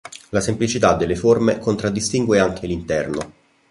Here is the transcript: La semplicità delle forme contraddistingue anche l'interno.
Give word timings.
La 0.29 0.41
semplicità 0.41 0.95
delle 0.95 1.15
forme 1.15 1.59
contraddistingue 1.59 2.39
anche 2.39 2.65
l'interno. 2.65 3.33